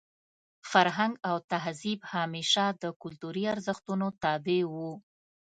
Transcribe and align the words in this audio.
فرهنګ 0.71 1.13
او 1.29 1.35
تهذیب 1.51 1.99
همېشه 2.13 2.65
د 2.81 2.83
کلتوري 3.01 3.43
ارزښتونو 3.53 4.07
تابع 4.23 4.61
وو. 4.73 4.91